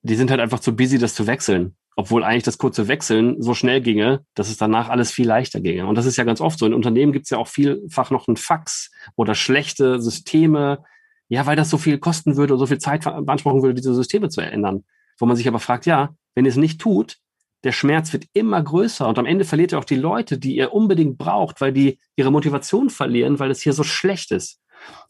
[0.00, 3.54] die sind halt einfach zu busy, das zu wechseln obwohl eigentlich das kurze Wechseln so
[3.54, 5.86] schnell ginge, dass es danach alles viel leichter ginge.
[5.86, 6.66] Und das ist ja ganz oft so.
[6.66, 10.82] In Unternehmen gibt es ja auch vielfach noch einen Fax oder schlechte Systeme,
[11.28, 14.28] ja, weil das so viel kosten würde und so viel Zeit beanspruchen würde, diese Systeme
[14.28, 14.84] zu ändern.
[15.18, 17.18] Wo man sich aber fragt, ja, wenn ihr es nicht tut,
[17.62, 20.72] der Schmerz wird immer größer und am Ende verliert ihr auch die Leute, die ihr
[20.72, 24.60] unbedingt braucht, weil die ihre Motivation verlieren, weil es hier so schlecht ist.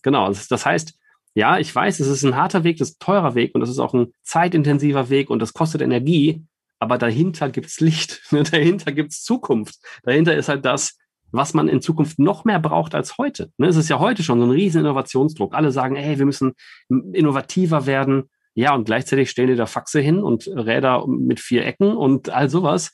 [0.03, 0.97] Genau, das heißt,
[1.35, 3.70] ja, ich weiß, es ist ein harter Weg, das ist ein teurer Weg und das
[3.70, 6.44] ist auch ein zeitintensiver Weg und das kostet Energie,
[6.85, 8.42] aber dahinter gibt's Licht, ne?
[8.42, 9.79] dahinter gibt's Zukunft.
[10.03, 10.99] Dahinter ist halt das,
[11.33, 13.51] was man in Zukunft noch mehr braucht als heute.
[13.57, 13.66] Ne?
[13.66, 15.55] Es ist ja heute schon so ein riesen Innovationsdruck.
[15.55, 16.53] Alle sagen, ey, wir müssen
[16.88, 18.31] innovativer werden.
[18.55, 22.51] Ja, und gleichzeitig stellen die da Faxe hin und Räder mit vier Ecken und all
[22.51, 22.92] sowas.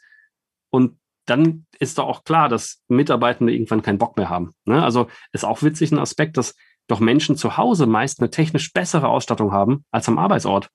[0.70, 4.52] Und dann ist doch auch klar, dass Mitarbeitende irgendwann keinen Bock mehr haben.
[4.64, 4.82] Ne?
[4.82, 6.54] Also ist auch witzig ein Aspekt, dass
[6.86, 10.70] doch Menschen zu Hause meist eine technisch bessere Ausstattung haben als am Arbeitsort,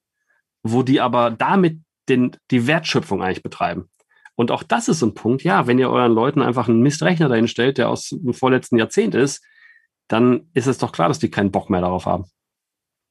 [0.62, 3.90] wo die aber damit den, die Wertschöpfung eigentlich betreiben.
[4.36, 7.30] Und auch das ist so ein Punkt, ja, wenn ihr euren Leuten einfach einen Mistrechner
[7.30, 9.44] dahin stellt, der aus dem vorletzten Jahrzehnt ist,
[10.08, 12.26] dann ist es doch klar, dass die keinen Bock mehr darauf haben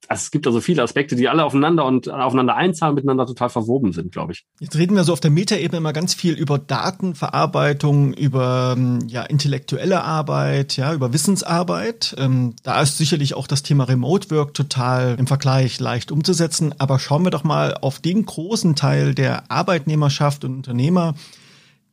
[0.09, 4.13] es gibt also viele Aspekte, die alle aufeinander und aufeinander einzahlen, miteinander total verwoben sind,
[4.13, 4.45] glaube ich.
[4.61, 9.23] Jetzt reden wir so auf der Metaebene immer ganz viel über Datenverarbeitung, über ähm, ja
[9.23, 12.15] intellektuelle Arbeit, ja über Wissensarbeit.
[12.19, 16.75] Ähm, da ist sicherlich auch das Thema Remote Work total im Vergleich leicht umzusetzen.
[16.79, 21.15] Aber schauen wir doch mal auf den großen Teil der Arbeitnehmerschaft und Unternehmer,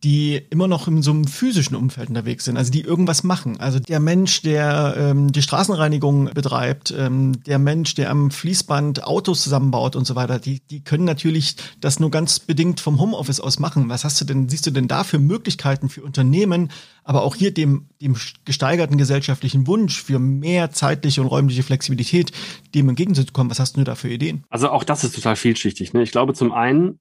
[0.03, 3.59] die immer noch in so einem physischen Umfeld unterwegs sind, also die irgendwas machen.
[3.59, 9.43] Also der Mensch, der ähm, die Straßenreinigung betreibt, ähm, der Mensch, der am Fließband Autos
[9.43, 13.59] zusammenbaut und so weiter, die, die können natürlich das nur ganz bedingt vom Homeoffice aus
[13.59, 13.89] machen.
[13.89, 16.71] Was hast du denn, siehst du denn da für Möglichkeiten für Unternehmen,
[17.03, 22.31] aber auch hier dem, dem gesteigerten gesellschaftlichen Wunsch für mehr zeitliche und räumliche Flexibilität,
[22.73, 23.51] dem entgegenzukommen?
[23.51, 24.45] Was hast du da für Ideen?
[24.49, 25.93] Also auch das ist total vielschichtig.
[25.93, 26.01] Ne?
[26.01, 26.97] Ich glaube zum einen,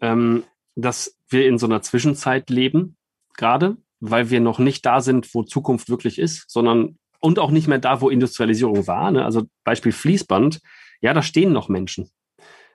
[0.00, 0.44] ähm,
[0.80, 2.96] dass wir in so einer Zwischenzeit leben,
[3.36, 7.68] gerade, weil wir noch nicht da sind, wo Zukunft wirklich ist, sondern und auch nicht
[7.68, 9.10] mehr da, wo Industrialisierung war.
[9.10, 9.24] Ne?
[9.24, 10.60] Also Beispiel Fließband,
[11.00, 12.10] ja, da stehen noch Menschen.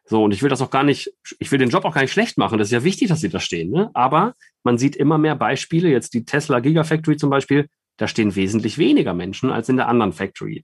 [0.08, 2.12] So, und ich will das auch gar nicht, ich will den Job auch gar nicht
[2.12, 2.60] schlecht machen.
[2.60, 3.72] Das ist ja wichtig, dass sie da stehen.
[3.72, 3.90] Ne?
[3.96, 8.78] Aber man sieht immer mehr Beispiele, jetzt die Tesla Gigafactory zum Beispiel, da stehen wesentlich
[8.78, 10.64] weniger Menschen als in der anderen Factory.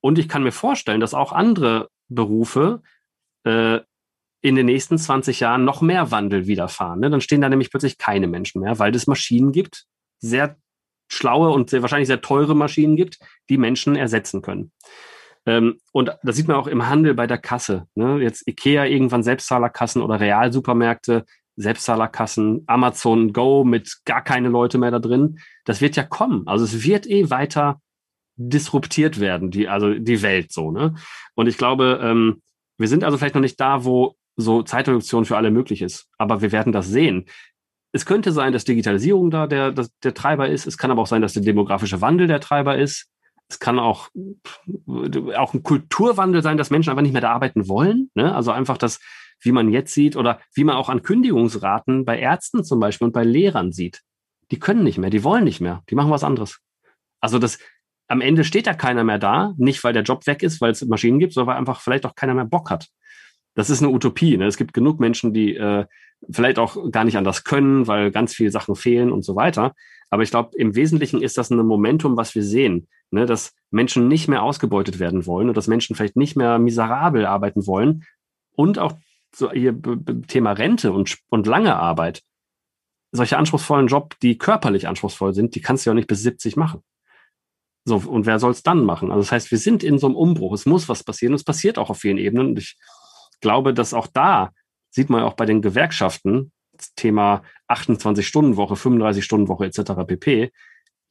[0.00, 2.82] Und ich kann mir vorstellen, dass auch andere Berufe
[3.44, 3.80] äh,
[4.40, 7.00] in den nächsten 20 Jahren noch mehr Wandel widerfahren.
[7.00, 7.10] Ne?
[7.10, 9.84] Dann stehen da nämlich plötzlich keine Menschen mehr, weil es Maschinen gibt,
[10.20, 10.56] sehr
[11.08, 14.72] schlaue und sehr, wahrscheinlich sehr teure Maschinen gibt, die Menschen ersetzen können.
[15.46, 17.86] Ähm, und das sieht man auch im Handel bei der Kasse.
[17.94, 18.20] Ne?
[18.20, 21.24] Jetzt Ikea irgendwann Selbstzahlerkassen oder Realsupermärkte,
[21.56, 25.40] Selbstzahlerkassen, Amazon Go mit gar keine Leute mehr da drin.
[25.64, 26.46] Das wird ja kommen.
[26.46, 27.80] Also es wird eh weiter
[28.36, 30.94] disruptiert werden, die, also die Welt so, ne?
[31.34, 32.40] Und ich glaube, ähm,
[32.76, 36.08] wir sind also vielleicht noch nicht da, wo so Zeitreduktion für alle möglich ist.
[36.16, 37.26] Aber wir werden das sehen.
[37.92, 40.66] Es könnte sein, dass Digitalisierung da der, der, der Treiber ist.
[40.66, 43.10] Es kann aber auch sein, dass der demografische Wandel der Treiber ist.
[43.48, 44.10] Es kann auch,
[45.36, 48.10] auch ein Kulturwandel sein, dass Menschen einfach nicht mehr da arbeiten wollen.
[48.14, 48.32] Ne?
[48.32, 49.00] Also einfach das,
[49.40, 53.12] wie man jetzt sieht oder wie man auch an Kündigungsraten bei Ärzten zum Beispiel und
[53.12, 54.02] bei Lehrern sieht.
[54.52, 56.60] Die können nicht mehr, die wollen nicht mehr, die machen was anderes.
[57.20, 57.58] Also das,
[58.06, 60.86] am Ende steht da keiner mehr da, nicht weil der Job weg ist, weil es
[60.86, 62.88] Maschinen gibt, sondern weil einfach vielleicht auch keiner mehr Bock hat
[63.58, 64.36] das ist eine Utopie.
[64.36, 64.46] Ne?
[64.46, 65.84] Es gibt genug Menschen, die äh,
[66.30, 69.74] vielleicht auch gar nicht anders können, weil ganz viele Sachen fehlen und so weiter.
[70.10, 73.26] Aber ich glaube, im Wesentlichen ist das ein Momentum, was wir sehen, ne?
[73.26, 77.66] dass Menschen nicht mehr ausgebeutet werden wollen und dass Menschen vielleicht nicht mehr miserabel arbeiten
[77.66, 78.04] wollen
[78.52, 78.92] und auch
[79.34, 79.74] so ihr
[80.28, 82.22] Thema Rente und, und lange Arbeit.
[83.10, 86.54] Solche anspruchsvollen Job, die körperlich anspruchsvoll sind, die kannst du ja auch nicht bis 70
[86.54, 86.84] machen.
[87.84, 89.10] So, und wer soll es dann machen?
[89.10, 90.52] Also das heißt, wir sind in so einem Umbruch.
[90.52, 91.32] Es muss was passieren.
[91.32, 92.48] Und es passiert auch auf vielen Ebenen.
[92.48, 92.76] Und ich
[93.40, 94.52] glaube, dass auch da
[94.90, 99.92] sieht man auch bei den Gewerkschaften, das Thema 28-Stunden-Woche, 35-Stunden-Woche etc.
[100.06, 100.52] pp.,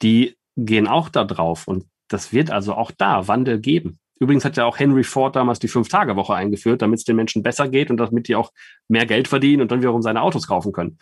[0.01, 1.67] die gehen auch da drauf.
[1.67, 3.99] Und das wird also auch da Wandel geben.
[4.19, 7.69] Übrigens hat ja auch Henry Ford damals die Fünf-Tage-Woche eingeführt, damit es den Menschen besser
[7.69, 8.51] geht und damit die auch
[8.87, 10.97] mehr Geld verdienen und dann wiederum seine Autos kaufen können.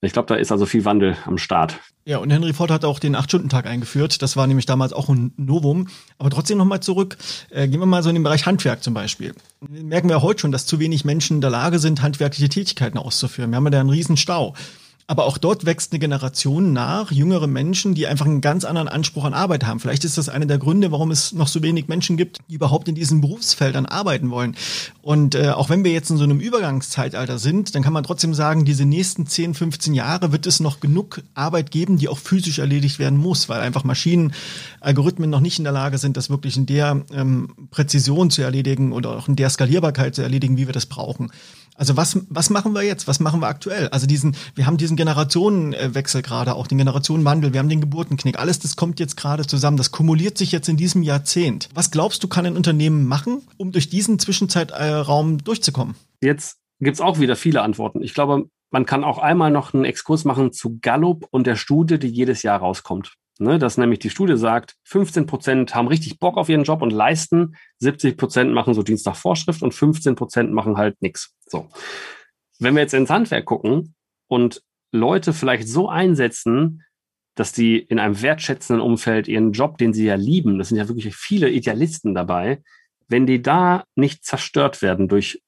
[0.00, 1.80] Ich glaube, da ist also viel Wandel am Start.
[2.04, 4.22] Ja, und Henry Ford hat auch den Acht-Stunden-Tag eingeführt.
[4.22, 5.88] Das war nämlich damals auch ein Novum.
[6.18, 7.18] Aber trotzdem nochmal zurück.
[7.50, 9.34] Äh, gehen wir mal so in den Bereich Handwerk zum Beispiel.
[9.68, 13.50] Merken wir heute schon, dass zu wenig Menschen in der Lage sind, handwerkliche Tätigkeiten auszuführen.
[13.50, 14.54] Wir haben ja da einen riesen Stau.
[15.10, 19.24] Aber auch dort wächst eine Generation nach, jüngere Menschen, die einfach einen ganz anderen Anspruch
[19.24, 19.80] an Arbeit haben.
[19.80, 22.88] Vielleicht ist das einer der Gründe, warum es noch so wenig Menschen gibt, die überhaupt
[22.88, 24.54] in diesen Berufsfeldern arbeiten wollen.
[25.00, 28.34] Und äh, auch wenn wir jetzt in so einem Übergangszeitalter sind, dann kann man trotzdem
[28.34, 32.58] sagen, diese nächsten 10, 15 Jahre wird es noch genug Arbeit geben, die auch physisch
[32.58, 34.34] erledigt werden muss, weil einfach Maschinen,
[34.80, 38.92] Algorithmen noch nicht in der Lage sind, das wirklich in der ähm, Präzision zu erledigen
[38.92, 41.32] oder auch in der Skalierbarkeit zu erledigen, wie wir das brauchen.
[41.78, 43.06] Also was, was machen wir jetzt?
[43.06, 43.88] Was machen wir aktuell?
[43.88, 48.38] Also diesen, wir haben diesen Generationenwechsel gerade, auch den Generationenwandel, wir haben den Geburtenknick.
[48.38, 49.76] Alles das kommt jetzt gerade zusammen.
[49.76, 51.68] Das kumuliert sich jetzt in diesem Jahrzehnt.
[51.74, 55.94] Was glaubst du, kann ein Unternehmen machen, um durch diesen Zwischenzeitraum durchzukommen?
[56.20, 58.02] Jetzt gibt's auch wieder viele Antworten.
[58.02, 61.98] Ich glaube, man kann auch einmal noch einen Exkurs machen zu Gallup und der Studie,
[61.98, 63.14] die jedes Jahr rauskommt.
[63.40, 66.90] Ne, dass nämlich die Studie sagt, 15 Prozent haben richtig Bock auf ihren Job und
[66.90, 71.36] leisten, 70 Prozent machen so Dienst nach Vorschrift und 15 Prozent machen halt nichts.
[71.46, 71.68] So.
[72.58, 73.94] Wenn wir jetzt ins Handwerk gucken
[74.26, 76.82] und Leute vielleicht so einsetzen,
[77.36, 80.88] dass die in einem wertschätzenden Umfeld ihren Job, den sie ja lieben, das sind ja
[80.88, 82.60] wirklich viele Idealisten dabei,
[83.06, 85.40] wenn die da nicht zerstört werden durch,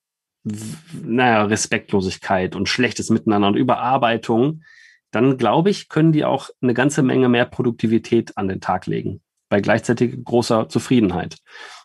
[0.93, 4.63] naja, Respektlosigkeit und schlechtes Miteinander und Überarbeitung,
[5.11, 9.21] dann glaube ich, können die auch eine ganze Menge mehr Produktivität an den Tag legen,
[9.49, 11.39] bei gleichzeitig großer Zufriedenheit.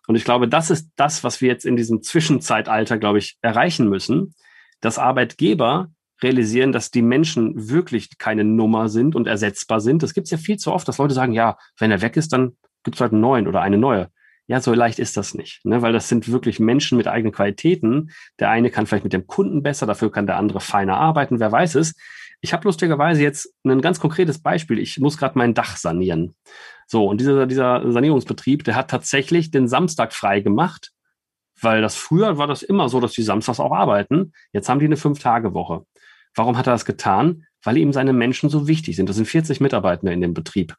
[0.08, 3.90] Und ich glaube, das ist das, was wir jetzt in diesem Zwischenzeitalter, glaube ich, erreichen
[3.90, 4.36] müssen,
[4.82, 5.90] dass Arbeitgeber
[6.22, 10.04] realisieren, dass die Menschen wirklich keine Nummer sind und ersetzbar sind.
[10.04, 12.32] Das gibt es ja viel zu oft, dass Leute sagen, ja, wenn er weg ist,
[12.32, 14.10] dann gibt es halt einen neuen oder eine neue.
[14.48, 15.82] Ja, so leicht ist das nicht, ne?
[15.82, 18.12] weil das sind wirklich Menschen mit eigenen Qualitäten.
[18.40, 21.52] Der eine kann vielleicht mit dem Kunden besser, dafür kann der andere feiner arbeiten, wer
[21.52, 21.96] weiß es.
[22.46, 24.78] Ich habe lustigerweise jetzt ein ganz konkretes Beispiel.
[24.78, 26.36] Ich muss gerade mein Dach sanieren.
[26.86, 30.92] So, und dieser, dieser Sanierungsbetrieb, der hat tatsächlich den Samstag frei gemacht,
[31.60, 34.32] weil das früher war das immer so, dass die samstags auch arbeiten.
[34.54, 35.88] Jetzt haben die eine Fünf-Tage-Woche.
[36.36, 37.48] Warum hat er das getan?
[37.64, 39.10] Weil ihm seine Menschen so wichtig sind.
[39.10, 40.76] Das sind 40 Mitarbeiter in dem Betrieb.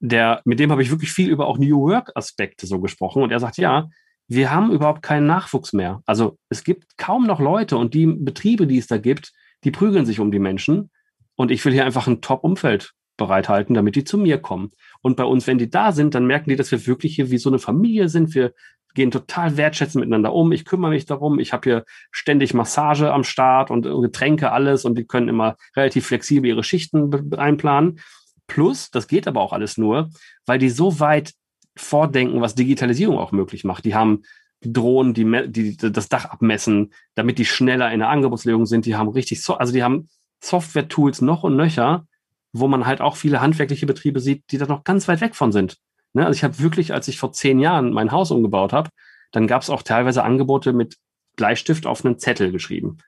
[0.00, 3.22] Der, mit dem habe ich wirklich viel über auch New Work Aspekte so gesprochen.
[3.22, 3.90] Und er sagt, ja,
[4.26, 6.02] wir haben überhaupt keinen Nachwuchs mehr.
[6.04, 9.32] Also es gibt kaum noch Leute und die Betriebe, die es da gibt,
[9.64, 10.90] die prügeln sich um die Menschen.
[11.36, 14.70] Und ich will hier einfach ein Top-Umfeld bereithalten, damit die zu mir kommen.
[15.02, 17.38] Und bei uns, wenn die da sind, dann merken die, dass wir wirklich hier wie
[17.38, 18.34] so eine Familie sind.
[18.34, 18.52] Wir
[18.94, 20.52] gehen total wertschätzend miteinander um.
[20.52, 21.38] Ich kümmere mich darum.
[21.38, 24.84] Ich habe hier ständig Massage am Start und Getränke, alles.
[24.84, 28.00] Und die können immer relativ flexibel ihre Schichten einplanen.
[28.46, 30.10] Plus, das geht aber auch alles nur,
[30.46, 31.34] weil die so weit
[31.76, 33.84] vordenken, was Digitalisierung auch möglich macht.
[33.84, 34.22] Die haben
[34.60, 38.86] Drohnen, die, die das Dach abmessen, damit die schneller in der Angebotslegung sind.
[38.86, 40.08] Die haben richtig, so, also die haben
[40.40, 42.06] Software-Tools noch und nöcher,
[42.52, 45.52] wo man halt auch viele handwerkliche Betriebe sieht, die da noch ganz weit weg von
[45.52, 45.78] sind.
[46.12, 46.26] Ne?
[46.26, 48.90] Also ich habe wirklich, als ich vor zehn Jahren mein Haus umgebaut habe,
[49.32, 50.96] dann gab es auch teilweise Angebote mit
[51.36, 52.98] Bleistift auf einen Zettel geschrieben.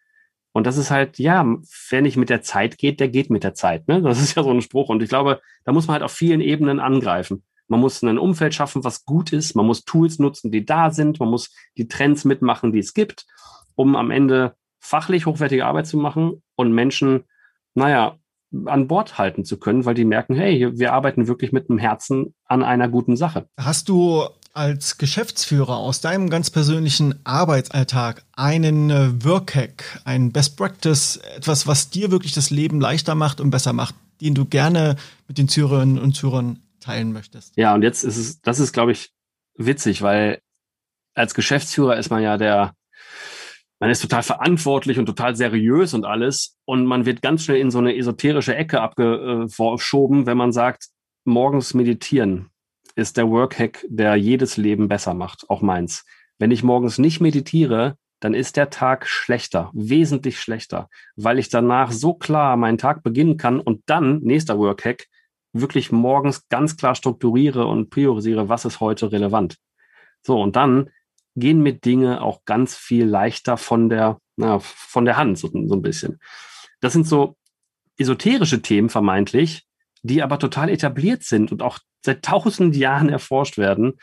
[0.52, 1.44] Und das ist halt, ja,
[1.88, 3.86] wer nicht mit der Zeit geht, der geht mit der Zeit.
[3.88, 4.02] Ne?
[4.02, 4.88] Das ist ja so ein Spruch.
[4.88, 7.44] Und ich glaube, da muss man halt auf vielen Ebenen angreifen.
[7.70, 9.54] Man muss ein Umfeld schaffen, was gut ist.
[9.54, 11.20] Man muss Tools nutzen, die da sind.
[11.20, 13.26] Man muss die Trends mitmachen, die es gibt,
[13.76, 17.24] um am Ende fachlich hochwertige Arbeit zu machen und Menschen,
[17.74, 18.16] naja,
[18.66, 22.34] an Bord halten zu können, weil die merken, hey, wir arbeiten wirklich mit dem Herzen
[22.46, 23.46] an einer guten Sache.
[23.56, 31.20] Hast du als Geschäftsführer aus deinem ganz persönlichen Arbeitsalltag einen äh, Workhack, ein Best Practice,
[31.36, 34.96] etwas, was dir wirklich das Leben leichter macht und besser macht, den du gerne
[35.28, 37.56] mit den Zürerinnen und Zürern teilen möchtest?
[37.56, 39.12] Ja, und jetzt ist es, das ist, glaube ich,
[39.54, 40.40] witzig, weil
[41.14, 42.74] als Geschäftsführer ist man ja der,
[43.78, 46.58] man ist total verantwortlich und total seriös und alles.
[46.64, 50.88] Und man wird ganz schnell in so eine esoterische Ecke abgeschoben, wenn man sagt,
[51.24, 52.50] morgens meditieren
[52.96, 56.04] ist der Workhack, der jedes Leben besser macht, auch meins.
[56.38, 61.92] Wenn ich morgens nicht meditiere, dann ist der Tag schlechter, wesentlich schlechter, weil ich danach
[61.92, 65.06] so klar meinen Tag beginnen kann und dann, nächster Workhack,
[65.52, 69.56] wirklich morgens ganz klar strukturiere und priorisiere, was ist heute relevant.
[70.22, 70.90] So, und dann
[71.36, 75.74] gehen mir Dinge auch ganz viel leichter von der, na, von der Hand, so, so
[75.74, 76.20] ein bisschen.
[76.80, 77.36] Das sind so
[77.98, 79.66] esoterische Themen vermeintlich,
[80.02, 83.98] die aber total etabliert sind und auch seit tausend Jahren erforscht werden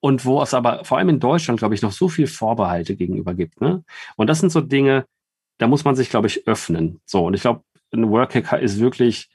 [0.00, 3.34] und wo es aber vor allem in Deutschland, glaube ich, noch so viel Vorbehalte gegenüber
[3.34, 3.60] gibt.
[3.60, 3.84] Ne?
[4.16, 5.06] Und das sind so Dinge,
[5.58, 7.00] da muss man sich, glaube ich, öffnen.
[7.06, 9.30] So, und ich glaube, ein Workhacker ist wirklich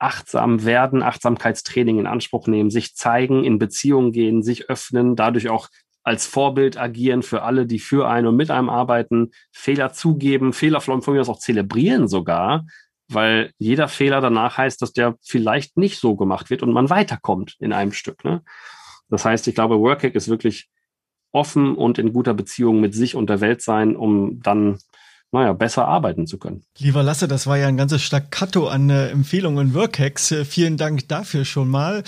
[0.00, 5.68] achtsam werden, Achtsamkeitstraining in Anspruch nehmen, sich zeigen, in Beziehungen gehen, sich öffnen, dadurch auch
[6.02, 10.80] als Vorbild agieren für alle, die für einen und mit einem arbeiten, Fehler zugeben, Fehler
[10.80, 12.64] von mir aus auch zelebrieren sogar,
[13.08, 17.56] weil jeder Fehler danach heißt, dass der vielleicht nicht so gemacht wird und man weiterkommt
[17.58, 18.24] in einem Stück.
[18.24, 18.42] Ne?
[19.08, 20.68] Das heißt, ich glaube, Workhack ist wirklich
[21.32, 24.78] offen und in guter Beziehung mit sich und der Welt sein, um dann
[25.32, 26.62] naja, besser arbeiten zu können.
[26.78, 30.32] Lieber Lasse, das war ja ein ganzes Staccato an äh, Empfehlungen und Workhacks.
[30.32, 32.02] Äh, vielen Dank dafür schon mal.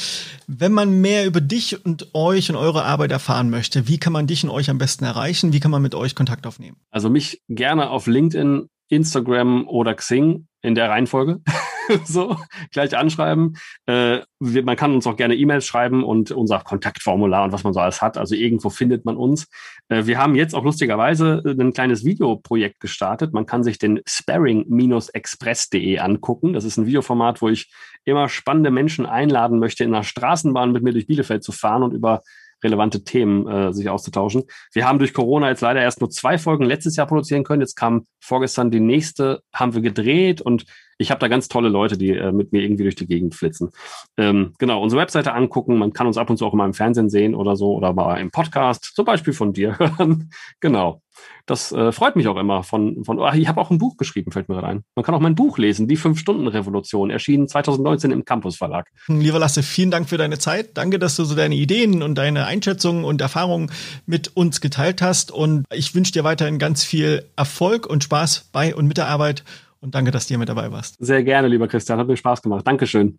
[0.47, 4.27] Wenn man mehr über dich und euch und eure Arbeit erfahren möchte, wie kann man
[4.27, 5.53] dich und euch am besten erreichen?
[5.53, 6.77] Wie kann man mit euch Kontakt aufnehmen?
[6.91, 11.41] Also mich gerne auf LinkedIn, Instagram oder Xing in der Reihenfolge.
[12.05, 12.37] so,
[12.71, 13.57] gleich anschreiben.
[13.87, 17.73] Äh, wir, man kann uns auch gerne E-Mails schreiben und unser Kontaktformular und was man
[17.73, 18.19] so alles hat.
[18.19, 19.49] Also irgendwo findet man uns.
[19.89, 23.33] Äh, wir haben jetzt auch lustigerweise ein kleines Videoprojekt gestartet.
[23.33, 26.53] Man kann sich den sparring-express.de angucken.
[26.53, 27.73] Das ist ein Videoformat, wo ich
[28.05, 31.95] immer spannende Menschen einladen möchte, in einer Straßenbahn mit mir durch Bielefeld zu fahren und
[31.95, 32.23] über
[32.63, 34.45] relevante Themen äh, sich auszutauschen.
[34.73, 37.63] Wir haben durch Corona jetzt leider erst nur zwei Folgen letztes Jahr produzieren können.
[37.63, 40.65] Jetzt kam vorgestern die nächste, haben wir gedreht und
[40.99, 43.71] ich habe da ganz tolle Leute, die äh, mit mir irgendwie durch die Gegend flitzen.
[44.17, 45.79] Ähm, genau, unsere Webseite angucken.
[45.79, 48.21] Man kann uns ab und zu auch immer im Fernsehen sehen oder so oder mal
[48.21, 50.31] im Podcast, zum Beispiel von dir hören.
[50.61, 51.03] genau.
[51.47, 52.63] Das äh, freut mich auch immer.
[52.63, 54.85] Von, von ach, ich habe auch ein Buch geschrieben, fällt mir gerade ein.
[54.95, 58.89] Man kann auch mein Buch lesen, Die Fünf-Stunden-Revolution, erschienen 2019 im Campus Verlag.
[59.09, 60.77] Lieber Lasse, vielen Dank für deine Zeit.
[60.77, 63.71] Danke, dass du so deine Ideen und deine Einschätzungen und Erfahrungen
[64.07, 65.33] mit uns geteilt hast.
[65.33, 69.45] Und ich wünsche dir weiterhin ganz viel Erfolg und Spaß bei und mit der Arbeit
[69.83, 70.97] und danke, dass du hier mit dabei warst.
[71.01, 71.99] Sehr gerne, lieber Christian.
[71.99, 72.67] Hat mir Spaß gemacht.
[72.67, 73.19] Dankeschön.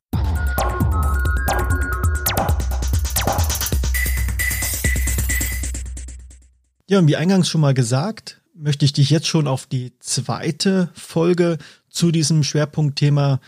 [6.90, 10.90] Ja, und wie eingangs schon mal gesagt, möchte ich dich jetzt schon auf die zweite
[10.94, 11.58] Folge
[11.90, 13.40] zu diesem Schwerpunktthema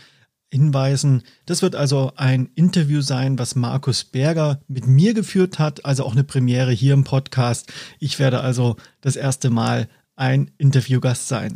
[0.50, 1.22] hinweisen.
[1.46, 6.12] Das wird also ein Interview sein, was Markus Berger mit mir geführt hat, also auch
[6.12, 7.72] eine Premiere hier im Podcast.
[7.98, 11.54] Ich werde also das erste Mal ein Interviewgast sein.